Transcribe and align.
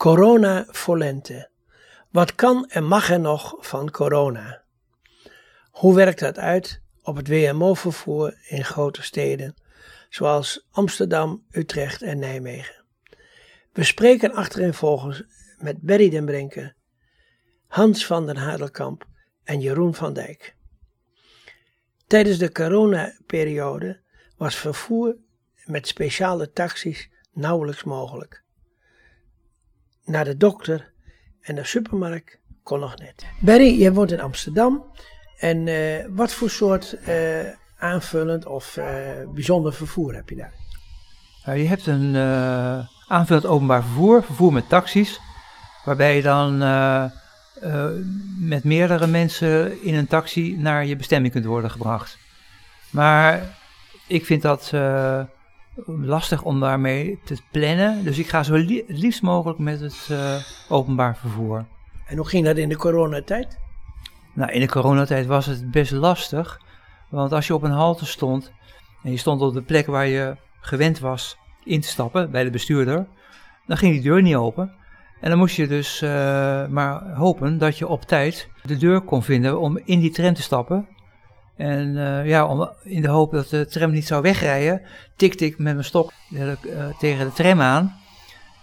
Corona 0.00 0.66
Volente. 0.68 1.48
Wat 2.10 2.34
kan 2.34 2.66
en 2.68 2.84
mag 2.84 3.10
er 3.10 3.20
nog 3.20 3.56
van 3.58 3.90
corona? 3.90 4.62
Hoe 5.70 5.94
werkt 5.94 6.20
dat 6.20 6.38
uit 6.38 6.82
op 7.02 7.16
het 7.16 7.28
WMO-vervoer 7.28 8.38
in 8.48 8.64
grote 8.64 9.02
steden, 9.02 9.54
zoals 10.08 10.66
Amsterdam, 10.70 11.44
Utrecht 11.50 12.02
en 12.02 12.18
Nijmegen? 12.18 12.84
We 13.72 13.84
spreken 13.84 14.34
achtereenvolgens 14.34 15.22
met 15.58 15.80
Berry 15.80 16.10
den 16.10 16.24
Brinke, 16.24 16.74
Hans 17.66 18.06
van 18.06 18.26
den 18.26 18.36
Hadelkamp 18.36 19.06
en 19.44 19.60
Jeroen 19.60 19.94
van 19.94 20.12
Dijk. 20.12 20.56
Tijdens 22.06 22.38
de 22.38 22.52
coronaperiode 22.52 24.00
was 24.36 24.56
vervoer 24.56 25.16
met 25.64 25.86
speciale 25.88 26.52
taxis 26.52 27.10
nauwelijks 27.32 27.84
mogelijk. 27.84 28.44
Naar 30.10 30.24
de 30.24 30.36
dokter 30.36 30.92
en 31.40 31.54
de 31.54 31.64
supermarkt 31.64 32.38
kon 32.62 32.80
nog 32.80 32.96
net. 32.96 33.26
Barry, 33.38 33.80
je 33.80 33.92
woont 33.92 34.12
in 34.12 34.20
Amsterdam. 34.20 34.84
En 35.38 35.66
uh, 35.66 36.04
wat 36.08 36.32
voor 36.32 36.50
soort 36.50 36.96
uh, 37.08 37.40
aanvullend 37.78 38.46
of 38.46 38.76
uh, 38.76 38.84
bijzonder 39.34 39.72
vervoer 39.72 40.14
heb 40.14 40.28
je 40.28 40.36
daar? 40.36 40.52
Je 41.56 41.66
hebt 41.66 41.86
een 41.86 42.16
aanvullend 43.08 43.46
openbaar 43.46 43.82
vervoer, 43.82 44.22
vervoer 44.22 44.52
met 44.52 44.68
taxis, 44.68 45.20
waarbij 45.84 46.16
je 46.16 46.22
dan 46.22 46.58
met 48.38 48.64
meerdere 48.64 49.06
mensen 49.06 49.82
in 49.82 49.94
een 49.94 50.06
taxi 50.06 50.56
naar 50.58 50.86
je 50.86 50.96
bestemming 50.96 51.32
kunt 51.32 51.44
worden 51.44 51.70
gebracht. 51.70 52.18
Maar 52.90 53.56
ik 54.06 54.24
vind 54.26 54.42
dat 54.42 54.72
lastig 55.86 56.42
om 56.42 56.60
daarmee 56.60 57.18
te 57.24 57.36
plannen. 57.50 58.04
Dus 58.04 58.18
ik 58.18 58.28
ga 58.28 58.42
zo 58.42 58.54
li 58.54 58.84
het 58.86 58.98
liefst 58.98 59.22
mogelijk 59.22 59.58
met 59.58 59.80
het 59.80 60.08
uh, 60.10 60.34
openbaar 60.68 61.16
vervoer. 61.16 61.64
En 62.06 62.16
hoe 62.16 62.28
ging 62.28 62.44
dat 62.44 62.56
in 62.56 62.68
de 62.68 62.76
coronatijd? 62.76 63.58
Nou, 64.32 64.52
in 64.52 64.60
de 64.60 64.68
coronatijd 64.68 65.26
was 65.26 65.46
het 65.46 65.70
best 65.70 65.92
lastig. 65.92 66.60
Want 67.08 67.32
als 67.32 67.46
je 67.46 67.54
op 67.54 67.62
een 67.62 67.70
halte 67.70 68.06
stond 68.06 68.52
en 69.02 69.10
je 69.10 69.16
stond 69.16 69.40
op 69.40 69.54
de 69.54 69.62
plek 69.62 69.86
waar 69.86 70.06
je 70.06 70.36
gewend 70.60 70.98
was 70.98 71.36
in 71.64 71.80
te 71.80 71.88
stappen 71.88 72.30
bij 72.30 72.44
de 72.44 72.50
bestuurder, 72.50 73.06
dan 73.66 73.76
ging 73.76 73.92
die 73.92 74.02
deur 74.02 74.22
niet 74.22 74.36
open. 74.36 74.72
En 75.20 75.30
dan 75.30 75.38
moest 75.38 75.56
je 75.56 75.66
dus 75.66 76.02
uh, 76.02 76.10
maar 76.66 77.14
hopen 77.14 77.58
dat 77.58 77.78
je 77.78 77.88
op 77.88 78.02
tijd 78.02 78.48
de 78.62 78.76
deur 78.76 79.00
kon 79.00 79.22
vinden 79.22 79.60
om 79.60 79.80
in 79.84 80.00
die 80.00 80.10
tram 80.10 80.34
te 80.34 80.42
stappen. 80.42 80.88
En 81.60 81.96
uh, 81.96 82.26
ja, 82.26 82.46
om, 82.46 82.70
in 82.82 83.02
de 83.02 83.08
hoop 83.08 83.32
dat 83.32 83.48
de 83.48 83.66
tram 83.66 83.90
niet 83.90 84.06
zou 84.06 84.22
wegrijden, 84.22 84.82
tikte 85.16 85.44
ik 85.44 85.58
met 85.58 85.72
mijn 85.72 85.84
stok 85.84 86.12
uh, 86.30 86.52
tegen 86.98 87.26
de 87.26 87.32
tram 87.32 87.60
aan. 87.60 87.96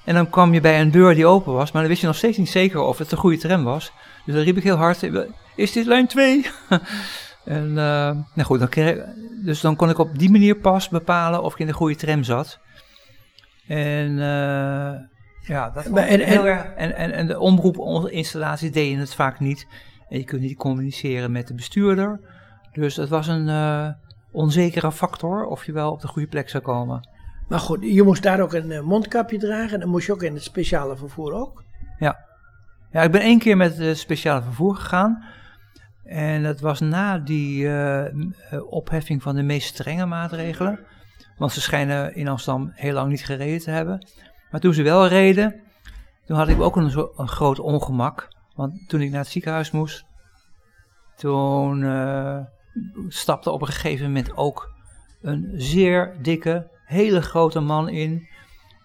En 0.06 0.14
dan 0.14 0.30
kwam 0.30 0.54
je 0.54 0.62
bij 0.62 0.82
een 0.82 0.92
deur 0.92 1.16
die 1.16 1.26
open 1.26 1.54
was, 1.54 1.72
maar 1.72 1.82
dan 1.82 1.90
wist 1.90 2.02
je 2.02 2.08
nog 2.08 2.16
steeds 2.16 2.38
niet 2.38 2.50
zeker 2.50 2.80
of 2.80 2.98
het 2.98 3.10
de 3.10 3.16
goede 3.16 3.38
tram 3.38 3.64
was. 3.64 3.92
Dus 4.26 4.36
dan 4.36 4.44
riep 4.44 4.58
ik 4.58 4.64
heel 4.64 4.76
hard, 4.76 5.10
is 5.56 5.72
dit 5.72 5.86
lijn 5.86 6.08
2? 6.08 6.46
en 7.46 7.68
uh, 7.70 7.76
nou 7.76 8.44
goed, 8.44 8.60
dan 8.60 8.70
kreeg, 8.70 8.98
dus 9.44 9.62
dan 9.62 9.76
kon 9.76 9.90
ik 9.90 9.98
op 9.98 10.20
die 10.20 10.32
manier 10.32 10.56
pas 10.56 10.90
bepalen 10.90 11.44
of 11.44 11.54
ik 11.54 11.60
in 11.60 11.68
de 11.68 11.74
goede 11.74 11.96
tram 11.96 12.24
zat. 12.24 12.60
En 13.68 14.18
ja, 15.42 15.70
dat 15.70 15.88
was 15.88 16.06
en, 16.06 16.20
heel 16.20 16.48
erg. 16.48 16.64
En, 16.64 16.96
en, 16.96 17.12
en 17.12 17.28
de 17.28 17.40
omroepinstallaties 17.40 18.72
deden 18.72 19.00
het 19.00 19.16
vaak 19.16 19.40
niet. 19.40 19.68
En 20.10 20.18
je 20.18 20.24
kunt 20.24 20.42
niet 20.42 20.58
communiceren 20.58 21.32
met 21.32 21.48
de 21.48 21.54
bestuurder. 21.54 22.20
Dus 22.72 22.96
het 22.96 23.10
was 23.10 23.28
een 23.28 23.48
uh, 23.48 23.90
onzekere 24.32 24.92
factor 24.92 25.46
of 25.46 25.66
je 25.66 25.72
wel 25.72 25.92
op 25.92 26.02
de 26.02 26.08
goede 26.08 26.28
plek 26.28 26.50
zou 26.50 26.64
komen. 26.64 27.10
Maar 27.48 27.60
goed, 27.60 27.80
je 27.82 28.04
moest 28.04 28.24
daar 28.24 28.40
ook 28.40 28.54
een 28.54 28.70
uh, 28.70 28.82
mondkapje 28.82 29.38
dragen 29.38 29.74
en 29.74 29.80
dan 29.80 29.90
moest 29.90 30.06
je 30.06 30.12
ook 30.12 30.24
in 30.24 30.34
het 30.34 30.44
speciale 30.44 30.98
vervoer 30.98 31.34
ook? 31.34 31.64
Ja. 32.00 32.26
Ja, 32.92 33.02
ik 33.02 33.12
ben 33.12 33.22
één 33.22 33.40
keer 33.40 33.58
met 33.58 33.78
het 33.78 33.98
speciale 33.98 34.42
vervoer 34.42 34.76
gegaan. 34.76 35.24
En 36.04 36.44
dat 36.44 36.60
was 36.60 36.80
na 36.80 37.18
die 37.18 37.64
uh, 37.64 38.06
opheffing 38.70 39.22
van 39.22 39.36
de 39.36 39.44
meest 39.44 39.68
strenge 39.68 40.06
maatregelen. 40.06 40.80
Want 41.38 41.52
ze 41.52 41.62
schijnen 41.62 42.16
in 42.16 42.28
Amsterdam 42.28 42.72
heel 42.74 42.94
lang 42.94 43.10
niet 43.10 43.26
gereden 43.26 43.60
te 43.60 43.72
hebben. 43.72 44.08
Maar 44.52 44.60
toen 44.60 44.74
ze 44.74 44.84
wel 44.84 45.08
reden, 45.08 45.56
toen 46.26 46.38
had 46.38 46.48
ik 46.48 46.62
ook 46.62 46.76
een, 46.76 47.10
een 47.16 47.28
groot 47.28 47.60
ongemak. 47.60 48.28
Want 48.56 48.90
toen 48.90 49.02
ik 49.02 49.10
naar 49.10 49.20
het 49.20 49.30
ziekenhuis 49.30 49.72
moest, 49.72 50.06
toen 51.16 51.84
stapte 53.08 53.52
op 53.52 53.62
een 53.62 53.68
gegeven 53.68 54.06
moment 54.06 54.38
ook 54.38 54.76
een 55.22 55.52
zeer 55.56 56.16
dikke, 56.22 56.68
hele 56.86 57.22
grote 57.22 57.60
man 57.60 57.90
in. 57.90 58.28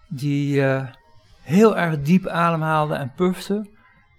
Die 0.07 0.55
uh, 0.55 0.85
heel 1.41 1.77
erg 1.77 2.01
diep 2.01 2.27
ademhaalde 2.27 2.95
en 2.95 3.11
pufte. 3.15 3.71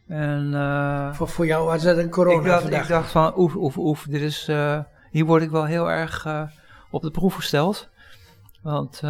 En, 0.09 0.51
uh, 0.53 1.15
voor, 1.15 1.29
voor 1.29 1.47
jou 1.47 1.67
was 1.67 1.83
het 1.83 1.99
een 1.99 2.11
corona 2.11 2.39
ik 2.39 2.45
dacht, 2.45 2.71
ik 2.71 2.89
dacht 2.89 3.11
van 3.11 3.39
oef, 3.39 3.55
oef, 3.55 3.77
oef. 3.77 4.07
Dit 4.09 4.21
is, 4.21 4.49
uh, 4.49 4.81
hier 5.11 5.25
word 5.25 5.43
ik 5.43 5.51
wel 5.51 5.65
heel 5.65 5.91
erg 5.91 6.27
op 6.91 7.03
de 7.03 7.11
proef 7.11 7.35
gesteld. 7.35 7.89
Want 8.63 9.03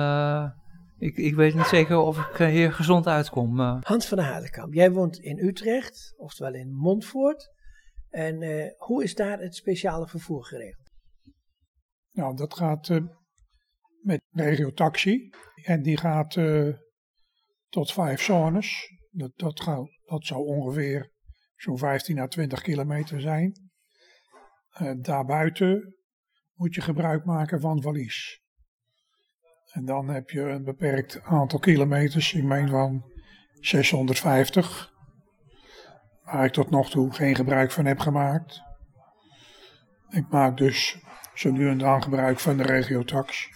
ik, 0.98 1.16
ik 1.16 1.34
weet 1.34 1.54
niet 1.54 1.66
zeker 1.66 1.96
of 1.96 2.18
ik 2.18 2.46
hier 2.46 2.72
gezond 2.72 3.06
uitkom. 3.06 3.60
Hans 3.82 4.06
van 4.06 4.18
der 4.18 4.26
Hadekamp, 4.26 4.74
jij 4.74 4.92
woont 4.92 5.18
in 5.18 5.38
Utrecht, 5.38 6.14
oftewel 6.16 6.54
in 6.54 6.72
Montfort. 6.72 7.53
En 8.14 8.42
uh, 8.42 8.70
hoe 8.76 9.02
is 9.02 9.14
daar 9.14 9.38
het 9.38 9.54
speciale 9.54 10.08
vervoer 10.08 10.44
geregeld? 10.44 10.92
Nou, 12.12 12.36
dat 12.36 12.54
gaat 12.54 12.88
uh, 12.88 13.04
met 14.02 14.20
regiotaxi. 14.30 15.30
En 15.62 15.82
die 15.82 15.96
gaat 15.96 16.36
uh, 16.36 16.74
tot 17.68 17.92
vijf 17.92 18.22
zones. 18.22 18.92
Dat, 19.10 19.32
dat, 19.36 19.56
dat 20.04 20.24
zou 20.24 20.46
ongeveer 20.46 21.10
zo'n 21.56 21.78
15 21.78 22.18
à 22.18 22.26
20 22.26 22.62
kilometer 22.62 23.20
zijn. 23.20 23.70
daarbuiten 25.00 25.94
moet 26.54 26.74
je 26.74 26.80
gebruik 26.80 27.24
maken 27.24 27.60
van 27.60 27.82
valies. 27.82 28.42
En 29.72 29.84
dan 29.84 30.08
heb 30.08 30.30
je 30.30 30.40
een 30.40 30.64
beperkt 30.64 31.22
aantal 31.22 31.58
kilometers, 31.58 32.32
ik 32.32 32.44
meen 32.44 32.68
van 32.68 33.12
650 33.60 34.93
waar 36.24 36.44
ik 36.44 36.52
tot 36.52 36.70
nog 36.70 36.90
toe 36.90 37.12
geen 37.12 37.34
gebruik 37.34 37.70
van 37.70 37.84
heb 37.84 37.98
gemaakt. 37.98 38.62
Ik 40.10 40.24
maak 40.30 40.56
dus 40.56 40.96
zo 41.34 41.50
nu 41.50 41.68
en 41.68 41.78
dan 41.78 42.02
gebruik 42.02 42.38
van 42.38 42.56
de 42.56 42.62
regiotax. 42.62 43.52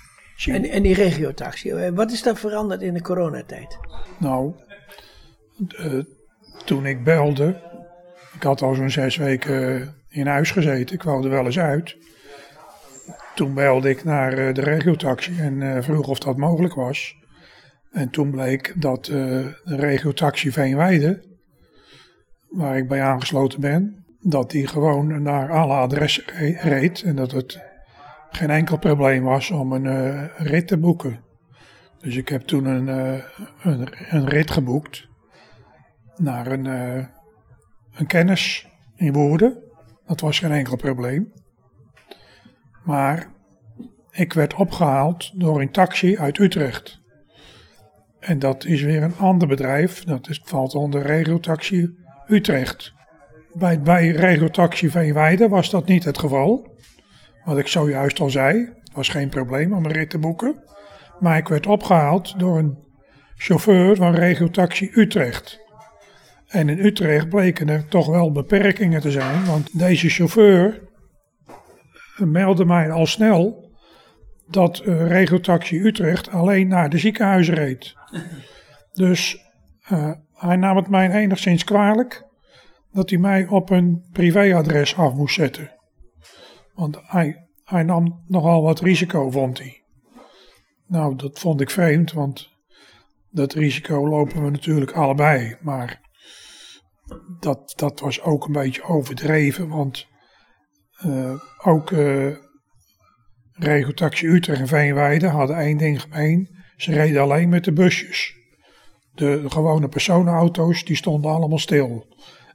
En, 0.47 0.65
en 0.65 0.83
die 0.83 0.95
regiotaxi, 0.95 1.71
eh, 1.71 1.91
wat 1.91 2.11
is 2.11 2.23
daar 2.23 2.37
veranderd 2.37 2.83
in 2.83 2.95
de 2.95 3.03
coronatijd? 3.03 3.79
Nou, 4.19 4.55
toen 6.65 6.87
ik 6.87 7.05
belde, 7.05 7.61
ik 8.35 8.43
had 8.43 8.63
al 8.63 8.75
zo'n 8.75 8.91
zes 8.91 9.17
weken 9.17 9.95
in 10.09 10.27
huis 10.27 10.51
gezeten, 10.51 10.95
ik 10.95 11.03
wou 11.03 11.25
er 11.25 11.31
wel 11.31 11.45
eens 11.45 11.59
uit. 11.59 11.97
Toen 13.35 13.55
belde 13.55 13.91
ik 13.91 14.05
naar 14.05 14.33
eh, 14.33 14.55
de 14.55 14.63
regiotaxi 14.63 15.41
en 15.41 15.85
vroeg 15.85 16.09
of 16.09 16.19
dat 16.19 16.37
mogelijk 16.37 16.75
was. 16.75 17.17
En 17.93 18.11
toen 18.11 18.31
bleek 18.31 18.73
dat 18.77 19.05
de 19.05 19.53
regiotaxi 19.65 20.53
Veenweide 20.53 21.28
waar 22.49 22.77
ik 22.77 22.89
bij 22.89 23.03
aangesloten 23.03 23.61
ben, 23.61 24.05
dat 24.21 24.51
die 24.51 24.67
gewoon 24.67 25.23
naar 25.23 25.51
alle 25.53 25.75
adressen 25.75 26.25
reed 26.57 27.03
en 27.03 27.17
dat 27.17 27.31
het 27.31 27.61
geen 28.31 28.51
enkel 28.51 28.79
probleem 28.79 29.23
was 29.23 29.51
om 29.51 29.73
een 29.73 29.85
uh, 29.85 30.25
rit 30.37 30.67
te 30.69 30.79
boeken. 30.79 31.21
Dus 32.01 32.17
ik 32.17 32.29
heb 32.29 32.43
toen 32.43 32.65
een, 32.65 32.87
uh, 32.87 33.25
een, 34.11 34.29
rit 34.29 34.51
geboekt 34.51 35.09
naar 36.17 36.47
een, 36.47 36.65
uh, 36.65 37.05
een 37.93 38.07
kennis 38.07 38.69
in 38.97 39.13
Woerden. 39.13 39.63
Dat 40.07 40.21
was 40.21 40.39
geen 40.39 40.53
enkel 40.53 40.77
probleem. 40.77 41.33
Maar 42.85 43.31
ik 44.11 44.33
werd 44.33 44.55
opgehaald 44.55 45.41
door 45.41 45.61
een 45.61 45.71
taxi 45.71 46.19
uit 46.19 46.39
Utrecht. 46.39 47.01
En 48.21 48.39
dat 48.39 48.65
is 48.65 48.83
weer 48.83 49.03
een 49.03 49.17
ander 49.17 49.49
bedrijf. 49.49 50.05
Dat 50.05 50.29
is, 50.29 50.41
valt 50.45 50.75
onder 50.75 51.03
regiotaxi 51.03 51.97
Utrecht. 52.29 52.93
Bij, 53.53 53.81
bij 53.81 54.09
Regiotaxi 54.09 54.91
Veenweide 54.91 55.49
was 55.49 55.71
dat 55.71 55.87
niet 55.87 56.05
het 56.05 56.19
geval. 56.19 56.77
Wat 57.45 57.59
ik 57.59 57.67
zojuist 57.67 58.21
al 58.21 58.31
zei, 58.31 58.59
het 58.59 58.93
was 58.95 59.09
geen 59.09 59.29
probleem 59.29 59.73
om 59.73 59.85
een 59.85 59.93
rit 59.93 60.11
te 60.11 60.19
boeken. 60.19 60.63
Maar 61.21 61.37
ik 61.37 61.49
werd 61.49 61.67
opgehaald 61.67 62.39
door 62.39 62.59
een 62.59 62.79
chauffeur 63.37 63.97
van 63.97 64.15
Regiotaxi 64.15 64.91
Utrecht. 64.95 65.59
En 66.47 66.69
in 66.69 66.79
Utrecht 66.79 67.29
bleken 67.29 67.69
er 67.69 67.89
toch 67.89 68.07
wel 68.07 68.33
beperkingen 68.33 69.01
te 69.01 69.11
zijn, 69.11 69.45
want 69.45 69.79
deze 69.79 70.09
chauffeur 70.09 70.89
meldde 72.17 72.65
mij 72.65 72.91
al 72.91 73.07
snel 73.07 73.73
dat 74.47 74.83
uh, 74.85 75.07
Regiotaxi 75.07 75.81
Utrecht 75.81 76.31
alleen 76.31 76.69
naar 76.69 76.91
de 76.91 76.99
ziekenhuizen 76.99 77.55
reed. 77.55 77.95
Dus 78.93 79.45
uh, 79.93 80.13
hij 80.39 80.57
nam 80.57 80.77
het 80.77 80.89
mij 80.89 81.11
enigszins 81.11 81.65
kwalijk 81.65 82.27
dat 82.93 83.11
hij 83.11 83.19
mij 83.19 83.47
op 83.47 83.71
een 83.71 84.09
privéadres 84.13 84.97
af 84.97 85.15
moest 85.15 85.35
zetten. 85.35 85.77
Want 86.75 86.99
hij, 87.03 87.85
nam 87.85 88.25
nogal 88.27 88.63
wat 88.63 88.81
risico, 88.81 89.31
vond 89.31 89.59
hij. 89.59 89.83
Nou, 90.87 91.17
dat 91.17 91.39
vond 91.39 91.61
ik 91.61 91.71
vreemd, 91.71 92.13
want 92.13 92.57
Dat 93.31 93.53
risico 93.53 94.09
lopen 94.09 94.45
we 94.45 94.51
natuurlijk 94.51 94.93
allebei. 94.93 95.57
Maar 95.61 96.01
dat, 97.41 97.73
dat 97.77 98.01
was 98.01 98.21
ook 98.21 98.47
een 98.47 98.53
beetje 98.53 98.83
overdreven. 98.83 99.69
Want 99.69 100.07
uh, 101.07 101.35
ook 101.65 101.91
uh, 101.91 102.37
Utrecht 104.23 104.61
en 104.61 104.67
Veenweide 104.67 105.29
hadden 105.29 105.57
één 105.57 105.77
ding 105.77 106.01
gemeen. 106.01 106.49
Ze 106.77 106.93
reden 106.93 107.23
alleen 107.23 107.49
met 107.49 107.65
de 107.65 107.73
busjes. 107.73 108.38
De, 109.19 109.45
gewone 109.49 109.89
personenauto's 109.89 110.85
die 110.85 110.97
stonden 110.97 111.31
allemaal 111.31 111.59
stil. 111.59 112.07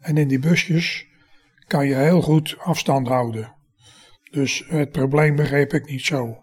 En 0.01 0.17
in 0.17 0.27
die 0.27 0.39
busjes 0.39 1.05
kan 1.67 1.87
je 1.87 1.95
heel 1.95 2.21
goed 2.21 2.55
afstand 2.59 3.07
houden. 3.07 3.53
Dus 4.31 4.63
het 4.67 4.91
probleem 4.91 5.35
begreep 5.35 5.73
ik 5.73 5.89
niet 5.89 6.05
zo. 6.05 6.37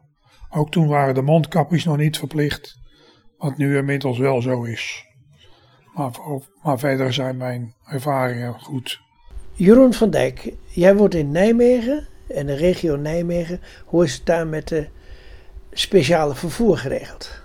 Ook 0.50 0.70
toen 0.70 0.88
waren 0.88 1.14
de 1.14 1.22
mondkapjes 1.22 1.84
nog 1.84 1.96
niet 1.96 2.18
verplicht, 2.18 2.78
wat 3.38 3.56
nu 3.56 3.76
inmiddels 3.76 4.18
wel 4.18 4.42
zo 4.42 4.62
is. 4.62 5.04
Maar, 5.94 6.10
maar 6.62 6.78
verder 6.78 7.12
zijn 7.12 7.36
mijn 7.36 7.74
ervaringen 7.84 8.60
goed. 8.60 9.00
Jeroen 9.52 9.92
van 9.92 10.10
Dijk, 10.10 10.52
jij 10.68 10.96
woont 10.96 11.14
in 11.14 11.30
Nijmegen, 11.30 12.06
in 12.28 12.46
de 12.46 12.54
regio 12.54 12.96
Nijmegen. 12.96 13.60
Hoe 13.84 14.04
is 14.04 14.14
het 14.14 14.26
daar 14.26 14.46
met 14.46 14.68
de 14.68 14.88
speciale 15.72 16.34
vervoer 16.34 16.78
geregeld? 16.78 17.39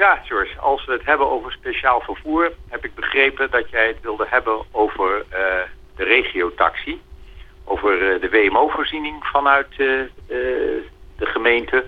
Ja, 0.00 0.20
George, 0.24 0.58
als 0.58 0.84
we 0.84 0.92
het 0.92 1.04
hebben 1.04 1.30
over 1.30 1.52
speciaal 1.52 2.00
vervoer, 2.00 2.52
heb 2.68 2.84
ik 2.84 2.94
begrepen 2.94 3.50
dat 3.50 3.70
jij 3.70 3.86
het 3.86 4.00
wilde 4.00 4.26
hebben 4.28 4.64
over 4.70 5.16
uh, 5.16 5.24
de 5.96 6.04
regiotaxi. 6.04 7.00
Over 7.64 8.14
uh, 8.14 8.20
de 8.20 8.30
WMO-voorziening 8.30 9.24
vanuit 9.26 9.70
uh, 9.70 9.78
de 11.16 11.26
gemeente. 11.26 11.86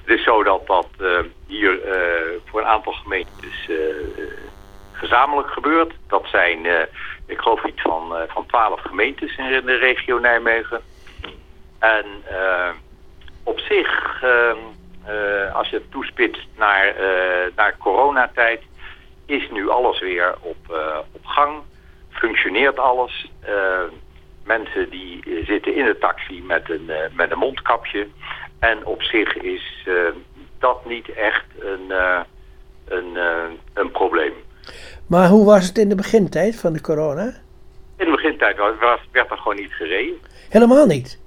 Het 0.00 0.18
is 0.18 0.24
zo 0.24 0.42
dat 0.42 0.86
hier 1.46 1.80
voor 2.44 2.60
een 2.60 2.66
aantal 2.66 2.92
gemeentes 2.92 3.68
gezamenlijk 4.92 5.48
gebeurt. 5.48 5.92
Dat 6.08 6.26
zijn, 6.26 6.66
ik 7.26 7.38
geloof 7.38 7.64
iets 7.64 7.82
van, 7.82 8.14
van 8.28 8.46
12 8.46 8.80
gemeentes 8.80 9.36
in 9.36 9.66
de 9.66 9.76
regio 9.76 10.18
Nijmegen. 10.18 10.80
En 11.78 12.06
op 13.42 13.58
zich 13.58 14.22
ehm, 14.22 14.58
als 15.52 15.68
je 15.68 15.76
het 15.76 15.90
toespitst 15.90 16.46
naar, 16.56 16.86
uh, 16.86 17.56
naar 17.56 17.76
coronatijd, 17.78 18.62
is 19.26 19.50
nu 19.50 19.68
alles 19.68 20.00
weer 20.00 20.34
op, 20.40 20.56
uh, 20.70 20.98
op 21.12 21.24
gang. 21.24 21.62
Functioneert 22.10 22.78
alles. 22.78 23.30
mensen 24.44 24.90
die 24.90 25.42
zitten 25.46 25.74
in 25.74 25.84
de 25.84 25.98
taxi 25.98 26.42
met 26.42 26.70
een, 26.70 26.90
met 27.12 27.30
een 27.30 27.38
mondkapje. 27.38 28.06
En 28.58 28.86
op 28.86 29.02
zich 29.02 29.36
is 29.36 29.88
dat 30.58 30.84
niet 30.84 31.12
echt 31.12 31.44
een, 31.58 31.92
een, 32.88 33.18
een 33.74 33.90
probleem. 33.90 34.32
Maar 35.06 35.28
hoe 35.28 35.44
was 35.44 35.66
het 35.66 35.78
in 35.78 35.88
de 35.88 35.94
begintijd 35.94 36.60
van 36.60 36.72
de 36.72 36.80
corona? 36.80 37.24
In 37.96 38.04
de 38.06 38.10
begintijd 38.10 38.56
was, 38.56 38.78
was, 38.80 39.00
werd 39.12 39.30
er 39.30 39.36
gewoon 39.36 39.56
niet 39.56 39.72
gereden. 39.72 40.18
Helemaal 40.48 40.86
niet? 40.86 41.19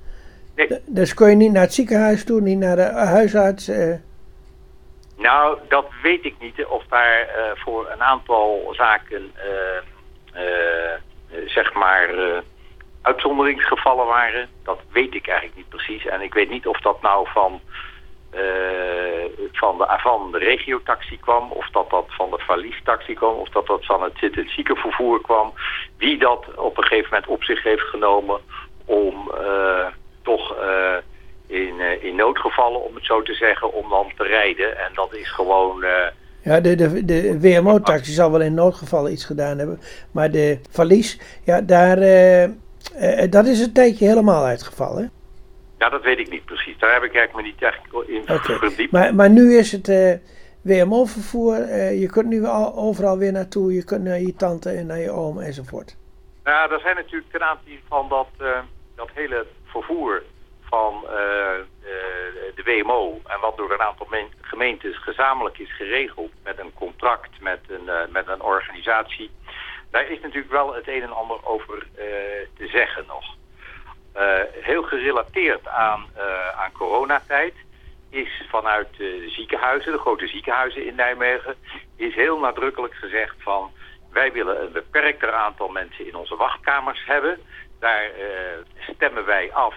Dus 0.86 1.14
kon 1.14 1.30
je 1.30 1.36
niet 1.36 1.52
naar 1.52 1.62
het 1.62 1.74
ziekenhuis 1.74 2.26
toe, 2.26 2.42
niet 2.42 2.58
naar 2.58 2.76
de 2.76 2.92
huisarts? 2.92 3.68
Eh? 3.68 3.94
Nou, 5.18 5.58
dat 5.68 5.86
weet 6.02 6.26
ik 6.26 6.36
niet. 6.40 6.66
Of 6.66 6.84
daar 6.90 7.28
uh, 7.28 7.62
voor 7.64 7.90
een 7.92 8.04
aantal 8.04 8.74
zaken, 8.76 9.32
uh, 10.36 10.42
zeg 11.46 11.74
maar, 11.74 12.10
uitzonderingsgevallen 13.02 14.06
waren. 14.06 14.50
Dat 14.64 14.80
weet 14.92 15.16
ik 15.16 15.28
eigenlijk 15.28 15.58
niet 15.58 15.70
precies. 15.70 16.06
En 16.06 16.22
ik 16.22 16.34
weet 16.34 16.50
niet 16.50 16.68
of 16.68 16.80
dat 16.80 17.02
nou 17.02 17.28
van, 17.34 17.62
van, 19.52 19.78
de, 19.78 19.86
van 19.98 20.32
de 20.32 20.38
regiotaxi 20.38 21.20
kwam. 21.20 21.52
Of 21.52 21.70
dat 21.70 21.90
dat 21.90 22.06
van 22.08 22.30
de 22.30 22.38
Valies-taxi 22.38 23.14
kwam. 23.14 23.36
Of 23.36 23.50
dat 23.50 23.68
dat 23.68 23.86
van 23.86 24.04
het, 24.04 24.20
het 24.20 24.50
ziekenvervoer 24.50 25.22
kwam. 25.22 25.54
Wie 25.98 26.18
dat 26.18 26.56
op 26.56 26.78
een 26.78 26.84
gegeven 26.84 27.10
moment 27.12 27.28
op 27.28 27.44
zich 27.44 27.64
heeft 27.64 27.88
genomen 27.90 28.40
om 28.86 29.32
toch 30.24 30.58
uh, 30.58 30.96
in, 31.48 31.74
uh, 31.78 32.04
in 32.04 32.16
noodgevallen, 32.16 32.84
om 32.84 32.96
het 32.96 33.06
zo 33.06 33.22
te 33.22 33.34
zeggen, 33.34 33.74
om 33.74 33.90
dan 33.90 34.12
te 34.18 34.24
rijden. 34.24 34.78
En 34.78 34.92
dat 34.94 35.14
is 35.16 35.32
gewoon... 35.32 35.84
Uh, 35.84 35.90
ja, 36.42 36.60
de, 36.60 36.76
de, 36.76 37.06
de 37.06 37.40
WMO-taxi 37.40 38.12
zal 38.12 38.32
wel 38.32 38.42
in 38.42 38.54
noodgevallen 38.54 39.12
iets 39.12 39.26
gedaan 39.26 39.58
hebben. 39.58 39.80
Maar 40.12 40.32
de 40.32 40.60
valies, 40.70 41.20
ja, 41.44 41.62
daar, 41.62 41.98
dat 43.30 43.46
is 43.46 43.60
een 43.60 43.74
tijdje 43.74 44.08
helemaal 44.08 44.46
uitgevallen. 44.46 45.12
Ja, 45.78 45.90
dat 45.90 46.02
weet 46.02 46.20
ik 46.20 46.30
niet 46.30 46.46
precies. 46.46 46.78
Daar 46.78 46.94
heb 46.94 47.04
ik 47.04 47.16
eigenlijk 47.16 47.46
me 47.46 47.52
niet 47.52 47.62
echt 47.62 48.08
in 48.08 48.22
okay. 48.22 48.58
verdiept. 48.58 48.92
Maar, 48.92 49.16
maar 49.16 49.30
nu 49.30 49.58
is 49.58 49.72
het 49.72 50.20
WMO-vervoer. 50.62 51.56
je 51.76 52.08
kunt 52.12 52.28
nu 52.28 52.46
al, 52.46 52.76
overal 52.76 53.18
weer 53.18 53.32
naartoe. 53.32 53.74
Je 53.74 53.84
kunt 53.84 54.04
naar 54.04 54.20
je 54.20 54.36
tante 54.36 54.70
en 54.70 54.86
naar 54.86 55.00
je 55.00 55.12
oom 55.12 55.40
enzovoort. 55.40 55.96
Nou, 56.44 56.74
er 56.74 56.80
zijn 56.80 56.96
natuurlijk 56.96 57.32
ten 57.32 57.44
aanzien 57.44 57.80
van 57.88 58.10
dat, 58.10 58.28
dat 58.96 59.10
hele 59.14 59.46
vervoer 59.66 60.24
van 60.62 61.02
uh, 61.04 61.10
de 62.56 62.64
WMO 62.64 63.22
en 63.26 63.40
wat 63.40 63.58
door 63.58 63.72
een 63.72 63.82
aantal 63.82 64.08
gemeentes 64.42 64.98
gezamenlijk 65.04 65.58
is 65.58 65.76
geregeld 65.76 66.32
met 66.44 66.60
een 66.60 66.74
contract 66.74 67.42
met 67.42 67.60
een, 67.68 67.86
uh, 67.86 68.02
met 68.10 68.28
een 68.28 68.42
organisatie. 68.42 69.32
Daar 69.92 70.10
is 70.10 70.20
natuurlijk 70.22 70.52
wel 70.52 70.74
het 70.74 70.88
een 70.88 71.02
en 71.02 71.16
ander 71.16 71.46
over 71.46 71.88
te 72.58 72.68
zeggen 72.68 73.06
nog. 73.08 73.26
heel 74.62 74.84
gerelateerd 74.84 75.68
aan, 75.68 76.06
aan 76.56 76.72
coronatijd 76.72 77.54
is 78.10 78.44
vanuit 78.50 78.88
de 78.98 79.30
ziekenhuizen, 79.30 79.92
de 79.92 79.98
grote 79.98 80.28
ziekenhuizen 80.28 80.86
in 80.86 80.96
Nijmegen, 80.96 81.56
is 81.96 82.16
heel 82.16 82.40
nadrukkelijk 82.40 82.94
gezegd 82.94 83.36
van 83.40 83.72
wij 84.12 84.32
willen 84.32 84.62
een 84.62 84.72
beperkter 84.72 85.34
aantal 85.34 85.68
mensen 85.68 86.08
in 86.08 86.16
onze 86.16 86.36
wachtkamers 86.36 87.06
hebben. 87.06 87.40
Daar 87.84 88.06
uh, 88.06 88.94
stemmen 88.96 89.26
wij 89.26 89.54
af 89.54 89.76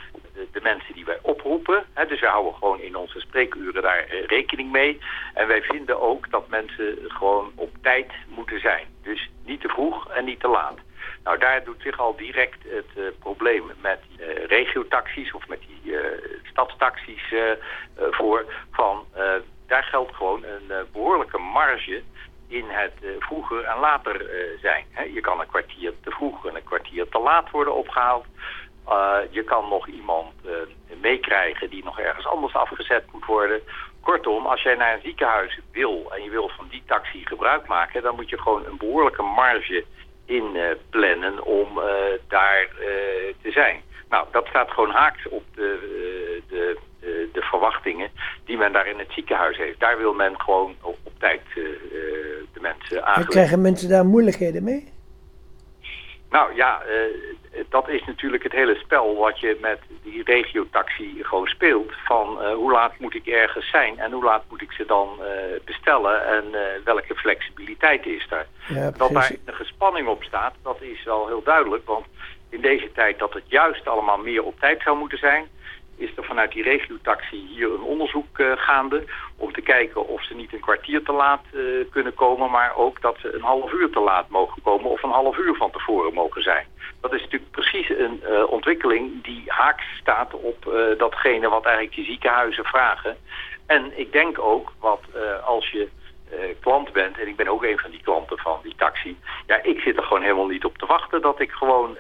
de, 0.53 0.61
mensen 0.63 0.95
die 0.95 1.05
wij 1.05 1.19
oproepen. 1.23 1.85
Hè, 1.95 2.07
dus 2.07 2.21
we 2.21 2.27
houden 2.27 2.55
gewoon 2.55 2.81
in 2.81 2.97
onze 2.97 3.21
spreekuren 3.21 3.83
daar 3.83 4.15
uh, 4.15 4.27
rekening 4.27 4.73
mee. 4.73 4.99
En 5.35 5.47
wij 5.49 5.63
vinden 5.63 6.01
ook 6.01 6.31
dat 6.31 6.49
mensen 6.49 6.99
gewoon 7.09 7.53
op 7.55 7.71
tijd 7.83 8.13
moeten 8.29 8.61
zijn. 8.61 8.87
Dus 9.03 9.31
niet 9.45 9.61
te 9.61 9.69
vroeg 9.69 10.11
en 10.11 10.25
niet 10.25 10.41
te 10.41 10.49
laat. 10.49 10.79
Nou, 11.25 11.39
daar 11.39 11.65
doet 11.65 11.83
zich 11.83 11.99
al 11.99 12.17
direct 12.17 12.63
het 12.63 12.91
uh, 12.97 13.05
probleem 13.19 13.71
met 13.81 13.99
die 14.09 14.47
regiotaxis 14.47 15.33
of 15.33 15.49
met 15.49 15.61
die 15.61 15.97
stadstaxis 16.43 17.35
voor. 18.11 18.45
Van, 18.73 19.05
daar 19.67 19.83
geldt 19.83 20.15
gewoon 20.15 20.45
een 20.45 20.87
behoorlijke 20.93 21.39
marge 21.39 22.03
in 22.49 22.65
het 22.69 22.93
uh, 23.01 23.11
vroeger 23.19 23.65
en 23.65 23.79
later 23.79 24.23
uh, 24.23 24.61
zijn. 24.61 24.85
Je 25.15 25.21
kan 25.21 25.41
een 25.41 25.47
kwartier 25.47 25.93
te 26.03 26.11
vroeg 26.11 26.47
en 26.47 26.57
een 26.57 26.65
kwartier 26.65 27.09
te 27.09 27.19
laat 27.19 27.51
worden 27.51 27.75
opgehaald. 27.75 28.27
Uh, 28.89 29.17
je 29.31 29.43
kan 29.43 29.69
nog 29.69 29.89
iemand 29.89 30.33
meekrijgen 31.01 31.71
die 31.71 31.85
nog 31.85 32.01
ergens 32.01 32.27
anders 32.27 32.55
afgezet 32.55 33.05
moet 33.13 33.25
worden. 33.25 33.61
Kortom, 34.01 34.47
als 34.47 34.63
jij 34.63 34.75
naar 34.75 34.95
een 34.95 35.03
ziekenhuis 35.03 35.61
wil 35.73 36.13
en 36.15 36.23
je 36.23 36.31
wil 36.31 36.49
van 36.49 36.67
die 36.71 36.83
taxi 36.87 37.27
gebruik 37.27 37.67
maken... 37.67 38.03
dan 38.03 38.15
moet 38.15 38.29
je 38.29 38.41
gewoon 38.41 38.67
een 38.67 38.77
behoorlijke 38.77 39.23
marge 39.23 39.85
inplannen 40.25 41.45
om 41.45 41.81
daar 42.29 42.69
te 43.43 43.51
zijn. 43.51 43.83
Nou, 44.09 44.27
dat 44.33 44.47
staat 44.47 44.71
gewoon 44.71 44.91
haaks 44.91 45.29
op 45.29 45.45
de, 45.55 46.43
de 46.49 46.79
de 47.33 47.43
verwachtingen 47.43 48.11
die 48.45 48.57
men 48.57 48.73
daar 48.73 48.87
in 48.87 48.99
het 48.99 49.13
ziekenhuis 49.13 49.57
heeft. 49.57 49.81
Daar 49.81 49.99
wil 49.99 50.13
men 50.13 50.41
gewoon 50.41 50.77
op, 50.81 50.99
tijd 51.19 51.43
de 52.57 52.63
mensen 52.63 53.07
aangeven. 53.07 53.31
Krijgen 53.31 53.61
mensen 53.61 53.89
daar 53.89 54.07
moeilijkheden 54.07 54.65
mee? 54.65 54.93
Nou 56.31 56.55
ja, 56.55 56.83
uh, 56.89 57.65
dat 57.69 57.89
is 57.89 58.05
natuurlijk 58.07 58.43
het 58.43 58.53
hele 58.53 58.75
spel 58.75 59.17
wat 59.17 59.41
je 59.41 59.59
met 59.61 59.79
die 60.03 60.23
regiotaxi 60.25 61.19
gewoon 61.23 61.47
speelt. 61.47 61.93
Van 62.05 62.39
uh, 62.41 62.55
hoe 62.55 62.73
laat 62.73 62.99
moet 62.99 63.15
ik 63.15 63.27
ergens 63.27 63.71
zijn 63.71 63.99
en 63.99 64.13
hoe 64.13 64.25
laat 64.25 64.45
moet 64.49 64.63
ik 64.63 64.73
ze 64.73 64.85
dan 64.87 65.09
bestellen 65.65 66.27
en 66.27 66.45
welke 66.85 67.15
flexibiliteit 67.15 68.07
is 68.07 68.27
daar. 68.29 68.47
Ja, 68.69 68.91
dat 68.91 69.13
daar 69.13 69.33
een 69.45 69.55
gespanning 69.55 70.09
op 70.09 70.23
staat, 70.23 70.55
dat 70.63 70.77
is 70.81 71.05
wel 71.05 71.27
heel 71.27 71.43
duidelijk. 71.43 71.87
Want 71.87 72.07
in 72.49 72.61
deze 72.61 72.93
tijd 72.93 73.19
dat 73.19 73.33
het 73.33 73.45
juist 73.47 73.89
allemaal 73.89 74.19
meer 74.19 74.43
op 74.43 74.61
tijd 74.61 74.83
zou 74.83 74.99
moeten 74.99 75.19
zijn 75.19 75.49
is 75.97 76.17
er 76.17 76.25
vanuit 76.25 76.53
die 76.53 76.63
regiotaxi 76.63 77.47
hier 77.47 77.73
een 77.73 77.83
onderzoek 77.83 78.39
uh, 78.39 78.53
gaande... 78.57 79.05
om 79.37 79.53
te 79.53 79.61
kijken 79.61 80.07
of 80.07 80.25
ze 80.25 80.35
niet 80.35 80.53
een 80.53 80.61
kwartier 80.61 81.03
te 81.03 81.13
laat 81.13 81.45
uh, 81.53 81.85
kunnen 81.91 82.15
komen... 82.15 82.51
maar 82.51 82.77
ook 82.77 83.01
dat 83.01 83.17
ze 83.21 83.35
een 83.35 83.43
half 83.43 83.73
uur 83.73 83.91
te 83.91 84.01
laat 84.01 84.29
mogen 84.29 84.63
komen 84.63 84.91
of 84.91 85.03
een 85.03 85.11
half 85.11 85.39
uur 85.39 85.55
van 85.55 85.71
tevoren 85.71 86.15
mogen 86.15 86.43
zijn. 86.43 86.67
Dat 87.01 87.13
is 87.13 87.21
natuurlijk 87.21 87.51
precies 87.51 87.89
een 87.89 88.23
uh, 88.23 88.53
ontwikkeling 88.53 89.23
die 89.23 89.43
haaks 89.47 89.85
staat 90.01 90.35
op 90.35 90.75
datgene 90.99 91.49
wat 91.49 91.65
eigenlijk 91.65 91.95
die 91.95 92.05
ziekenhuizen 92.05 92.65
vragen. 92.65 93.17
En 93.67 93.99
ik 93.99 94.13
denk 94.13 94.39
ook, 94.39 94.73
wat 94.81 95.01
als 95.45 95.71
je 95.71 95.89
klant 96.61 96.93
bent, 96.93 97.19
en 97.19 97.29
ik 97.29 97.37
ben 97.37 97.49
ook 97.49 97.65
een 97.65 97.79
van 97.79 97.91
die 97.91 98.03
klanten 98.03 98.39
van 98.39 98.59
die 98.63 98.75
taxi, 98.77 99.19
ja, 99.47 99.63
ik 99.63 99.81
zit 99.81 99.97
er 99.97 100.03
gewoon 100.03 100.23
helemaal 100.23 100.47
niet 100.47 100.65
op 100.65 100.79
te 100.79 100.87
wachten 100.87 101.23
dat 101.23 101.41
ik 101.41 101.51
gewoon 101.51 101.97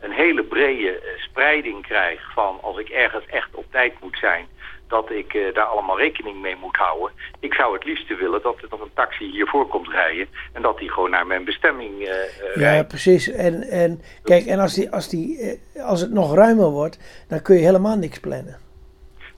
een 0.00 0.12
hele 0.12 0.42
brede 0.42 1.00
spreiding 1.38 1.82
krijg 1.86 2.32
van 2.34 2.58
als 2.62 2.78
ik 2.78 2.88
ergens 2.88 3.26
echt 3.26 3.54
op 3.54 3.64
tijd 3.70 3.92
moet 4.00 4.18
zijn, 4.20 4.46
dat 4.88 5.10
ik 5.10 5.34
eh, 5.34 5.54
daar 5.54 5.64
allemaal 5.64 5.98
rekening 5.98 6.40
mee 6.40 6.56
moet 6.60 6.76
houden. 6.76 7.10
Ik 7.40 7.54
zou 7.54 7.74
het 7.74 7.84
liefste 7.84 8.14
willen 8.14 8.42
dat 8.42 8.56
er 8.62 8.66
nog 8.70 8.80
een 8.80 8.94
taxi 8.94 9.24
hiervoor 9.30 9.66
komt 9.68 9.88
rijden 9.88 10.28
en 10.52 10.62
dat 10.62 10.78
die 10.78 10.90
gewoon 10.90 11.10
naar 11.10 11.26
mijn 11.26 11.44
bestemming 11.44 12.00
eh, 12.00 12.06
Ja, 12.54 12.70
rijdt. 12.70 12.88
precies. 12.88 13.28
En, 13.30 13.62
en 13.62 14.00
kijk, 14.22 14.46
en 14.46 14.58
als, 14.58 14.74
die, 14.74 14.90
als, 14.90 15.08
die, 15.08 15.60
als 15.86 16.00
het 16.00 16.10
nog 16.10 16.34
ruimer 16.34 16.70
wordt, 16.70 17.24
dan 17.28 17.42
kun 17.42 17.56
je 17.56 17.64
helemaal 17.64 17.96
niks 17.96 18.18
plannen. 18.20 18.58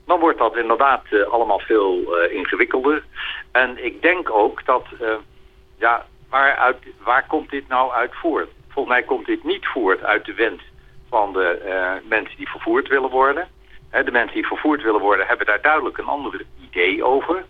Dan 0.05 0.19
wordt 0.19 0.37
dat 0.39 0.57
inderdaad 0.57 1.01
allemaal 1.29 1.59
veel 1.59 2.17
ingewikkelder. 2.27 3.03
En 3.51 3.85
ik 3.85 4.01
denk 4.01 4.29
ook 4.29 4.65
dat, 4.65 4.85
ja, 5.77 6.05
waaruit, 6.29 6.77
waar 7.03 7.27
komt 7.27 7.49
dit 7.49 7.67
nou 7.67 7.91
uit 7.91 8.11
voort? 8.13 8.49
Volgens 8.69 8.95
mij 8.95 9.03
komt 9.03 9.25
dit 9.25 9.43
niet 9.43 9.65
voort 9.67 10.03
uit 10.03 10.25
de 10.25 10.33
wens 10.33 10.61
van 11.09 11.33
de 11.33 11.47
eh, 11.47 12.09
mensen 12.09 12.37
die 12.37 12.49
vervoerd 12.49 12.87
willen 12.87 13.09
worden. 13.09 13.47
De 14.05 14.11
mensen 14.11 14.35
die 14.35 14.47
vervoerd 14.47 14.81
willen 14.81 15.01
worden 15.01 15.27
hebben 15.27 15.45
daar 15.45 15.61
duidelijk 15.61 15.97
een 15.97 16.05
ander 16.05 16.45
idee 16.69 17.03
over. 17.03 17.45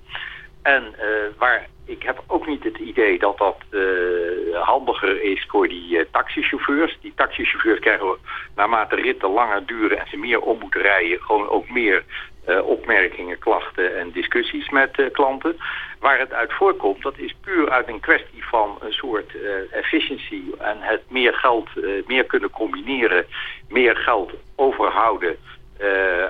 En 0.62 0.94
eh, 0.98 1.08
waar, 1.38 1.68
ik 1.86 2.04
heb 2.04 2.24
ook 2.28 2.48
niet 2.48 2.64
het 2.64 2.78
idee 2.78 3.20
dat 3.20 3.38
dat 3.38 3.58
eh, 3.70 4.62
handiger 4.62 5.22
is 5.22 5.46
voor 5.48 5.68
die 5.68 6.10
taxichauffeurs. 6.12 6.98
Die 7.02 7.14
taxichauffeurs 7.16 7.80
krijgen 7.80 8.18
naarmate 8.56 8.96
ritten 8.96 9.30
langer 9.30 9.66
duren 9.66 10.00
en 10.00 10.08
ze 10.08 10.18
meer 10.18 10.42
om 10.42 10.60
moeten 10.60 10.82
rijden, 10.82 11.22
gewoon 11.22 11.50
ook 11.50 11.70
meer 11.70 12.04
eh, 12.48 12.68
opmerkingen, 12.68 13.39
klachten 13.39 13.98
en 13.98 14.12
discussies 14.12 14.70
met 14.70 15.00
eh, 15.00 15.06
klanten. 15.12 15.58
Waar 16.00 16.20
het 16.20 16.34
uit 16.34 16.54
voorkomt, 16.54 17.01
dat 17.04 17.18
is 17.18 17.36
puur 17.42 17.70
uit 17.70 17.88
een 17.88 18.00
kwestie 18.00 18.46
van 18.46 18.77
een 18.80 18.92
soort 18.92 19.36
eh 19.36 19.77
efficiency 19.77 20.42
en 20.60 20.77
het 20.80 21.01
meer 21.10 21.34
geld, 21.34 21.70
meer 22.06 22.24
kunnen 22.24 22.50
combineren, 22.50 23.25
meer 23.70 23.96
geld 23.96 24.32
overhouden 24.56 25.38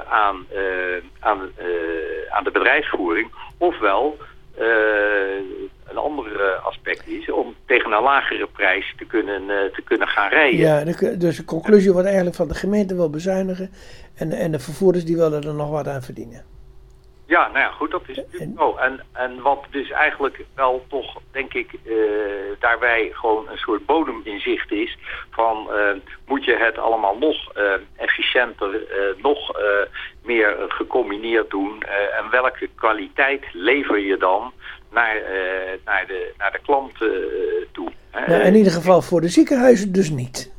aan, 0.10 0.46
aan, 1.20 1.52
aan 2.30 2.44
de 2.44 2.52
bedrijfsvoering. 2.52 3.32
Ofwel, 3.58 4.18
een 5.90 5.98
ander 5.98 6.42
eh, 6.42 6.66
aspect 6.66 7.08
is 7.08 7.32
om 7.32 7.56
tegen 7.66 7.92
een 7.92 8.04
lagere 8.04 8.48
prijs 8.48 8.94
te 8.98 9.06
kunnen, 9.06 9.50
eh, 9.50 9.74
te 9.74 9.82
kunnen 9.84 10.08
gaan 10.08 10.30
rijden. 10.30 10.60
Ja, 10.60 10.84
dus 11.18 11.38
de 11.38 11.46
conclusie 11.46 11.92
wordt 11.92 12.06
eigenlijk 12.06 12.36
van 12.36 12.48
de 12.48 12.54
gemeente 12.54 12.96
wil 12.96 13.10
bezuinigen 13.10 13.72
en, 14.16 14.32
en 14.32 14.52
de 14.52 14.60
vervoerders 14.60 15.06
die 15.06 15.18
willen 15.18 15.44
er 15.44 15.54
nog 15.54 15.70
wat 15.70 15.88
aan 15.88 16.02
verdienen. 16.02 16.56
Ja, 17.26 17.48
nou 17.48 17.60
ja, 17.60 17.72
goed, 17.72 17.92
dat 17.92 18.02
is 18.08 18.16
natuurlijk 18.16 18.52
zo. 18.58 18.76
En, 18.76 19.00
en 19.14 19.42
wat 19.42 19.66
dus 19.70 19.92
eigenlijk 19.92 20.46
wel 20.56 20.86
toch, 20.90 21.18
denk 21.32 21.54
ik, 21.54 21.74
eh, 21.74 21.94
daarbij 22.60 23.10
gewoon 23.14 23.50
een 23.50 23.58
soort 23.58 23.86
bodeminzicht 23.86 24.72
is 24.72 24.98
van 25.30 25.70
moet 26.26 26.46
je 26.46 26.56
het 26.56 26.78
allemaal 26.78 27.18
nog 27.18 27.54
efficiënter, 27.96 28.82
nog 29.18 29.52
meer 30.24 30.56
gecombineerd 30.68 31.50
doen 31.50 31.84
en 32.18 32.30
welke 32.32 32.70
kwaliteit 32.76 33.44
lever 33.54 34.00
je 34.00 34.18
dan 34.18 34.54
naar, 34.92 35.16
eh, 35.16 35.80
naar, 35.86 36.08
de, 36.08 36.34
naar 36.38 36.52
de 36.52 36.60
klant 36.62 37.02
eh, 37.02 37.08
toe. 37.72 37.92
Nou, 38.28 38.42
in 38.42 38.56
ieder 38.56 38.72
geval 38.72 39.02
voor 39.02 39.22
de 39.22 39.30
ziekenhuizen 39.30 39.92
dus 39.92 40.10
niet. 40.10 40.52